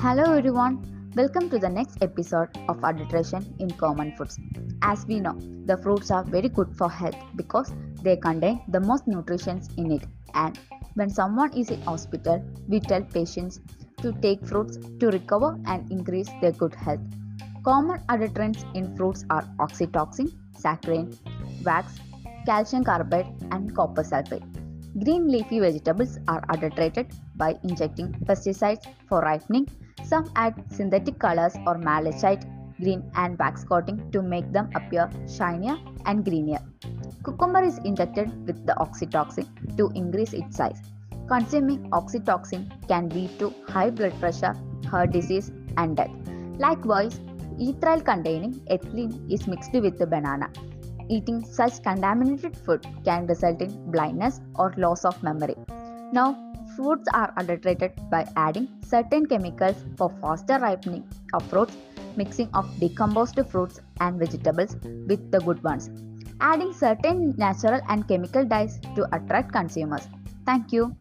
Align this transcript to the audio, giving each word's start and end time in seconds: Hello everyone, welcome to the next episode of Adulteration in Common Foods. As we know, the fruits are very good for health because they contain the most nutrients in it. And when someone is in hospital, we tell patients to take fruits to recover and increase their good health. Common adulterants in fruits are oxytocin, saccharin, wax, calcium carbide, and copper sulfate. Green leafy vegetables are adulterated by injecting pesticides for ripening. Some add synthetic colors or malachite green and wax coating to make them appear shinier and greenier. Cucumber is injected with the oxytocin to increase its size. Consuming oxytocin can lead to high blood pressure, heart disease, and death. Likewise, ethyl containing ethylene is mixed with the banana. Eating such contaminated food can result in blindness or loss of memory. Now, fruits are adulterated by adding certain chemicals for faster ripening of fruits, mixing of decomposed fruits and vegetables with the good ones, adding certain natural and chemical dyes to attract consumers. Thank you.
Hello 0.00 0.32
everyone, 0.32 0.74
welcome 1.16 1.50
to 1.50 1.58
the 1.58 1.68
next 1.68 2.00
episode 2.02 2.50
of 2.68 2.78
Adulteration 2.84 3.52
in 3.58 3.68
Common 3.68 4.12
Foods. 4.12 4.38
As 4.80 5.04
we 5.06 5.18
know, 5.18 5.36
the 5.66 5.76
fruits 5.76 6.12
are 6.12 6.22
very 6.22 6.48
good 6.48 6.68
for 6.78 6.88
health 6.88 7.16
because 7.34 7.72
they 8.04 8.16
contain 8.16 8.60
the 8.68 8.78
most 8.78 9.08
nutrients 9.08 9.70
in 9.76 9.90
it. 9.90 10.04
And 10.34 10.56
when 10.94 11.10
someone 11.10 11.52
is 11.52 11.70
in 11.70 11.82
hospital, 11.82 12.40
we 12.68 12.78
tell 12.78 13.02
patients 13.02 13.58
to 14.00 14.12
take 14.22 14.46
fruits 14.46 14.78
to 15.00 15.08
recover 15.08 15.58
and 15.66 15.90
increase 15.90 16.28
their 16.40 16.52
good 16.52 16.76
health. 16.76 17.00
Common 17.64 17.98
adulterants 18.08 18.62
in 18.76 18.96
fruits 18.96 19.24
are 19.30 19.42
oxytocin, 19.58 20.30
saccharin, 20.56 21.12
wax, 21.64 21.98
calcium 22.46 22.84
carbide, 22.84 23.26
and 23.50 23.74
copper 23.74 24.04
sulfate. 24.04 24.46
Green 25.04 25.26
leafy 25.26 25.58
vegetables 25.58 26.20
are 26.28 26.44
adulterated 26.50 27.08
by 27.34 27.56
injecting 27.64 28.12
pesticides 28.26 28.86
for 29.08 29.20
ripening. 29.22 29.68
Some 30.08 30.30
add 30.36 30.54
synthetic 30.70 31.18
colors 31.18 31.54
or 31.66 31.76
malachite 31.76 32.44
green 32.80 33.02
and 33.14 33.38
wax 33.38 33.64
coating 33.64 34.10
to 34.12 34.22
make 34.22 34.50
them 34.52 34.70
appear 34.74 35.10
shinier 35.26 35.76
and 36.06 36.24
greenier. 36.24 36.60
Cucumber 37.24 37.62
is 37.62 37.78
injected 37.78 38.30
with 38.46 38.64
the 38.66 38.74
oxytocin 38.84 39.76
to 39.76 39.90
increase 39.94 40.32
its 40.32 40.56
size. 40.56 40.80
Consuming 41.28 41.90
oxytocin 41.90 42.62
can 42.88 43.10
lead 43.10 43.38
to 43.38 43.52
high 43.68 43.90
blood 43.90 44.18
pressure, 44.18 44.54
heart 44.86 45.10
disease, 45.12 45.52
and 45.76 45.96
death. 45.96 46.10
Likewise, 46.58 47.20
ethyl 47.60 48.00
containing 48.00 48.54
ethylene 48.70 49.14
is 49.30 49.46
mixed 49.46 49.74
with 49.74 49.98
the 49.98 50.06
banana. 50.06 50.50
Eating 51.10 51.44
such 51.44 51.82
contaminated 51.82 52.56
food 52.56 52.86
can 53.04 53.26
result 53.26 53.60
in 53.60 53.90
blindness 53.90 54.40
or 54.54 54.72
loss 54.78 55.04
of 55.04 55.22
memory. 55.22 55.56
Now, 56.12 56.28
fruits 56.78 57.08
are 57.12 57.32
adulterated 57.36 57.92
by 58.10 58.24
adding 58.36 58.66
certain 58.92 59.26
chemicals 59.26 59.84
for 59.96 60.08
faster 60.22 60.58
ripening 60.64 61.04
of 61.34 61.42
fruits, 61.50 61.76
mixing 62.16 62.48
of 62.54 62.66
decomposed 62.78 63.40
fruits 63.50 63.80
and 64.00 64.18
vegetables 64.18 64.76
with 65.08 65.30
the 65.32 65.40
good 65.40 65.62
ones, 65.64 65.90
adding 66.40 66.72
certain 66.72 67.34
natural 67.36 67.80
and 67.88 68.06
chemical 68.06 68.44
dyes 68.44 68.78
to 68.94 69.08
attract 69.12 69.52
consumers. 69.52 70.06
Thank 70.46 70.72
you. 70.72 70.94